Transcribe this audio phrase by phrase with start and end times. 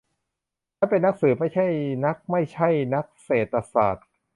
[0.77, 1.67] ฉันเป็นนักสืบ ไม่ใช่
[2.05, 4.07] นักไม่ใช่นักเศรษฐศาสตร์